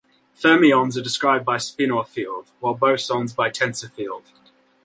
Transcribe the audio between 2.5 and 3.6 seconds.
while bosons by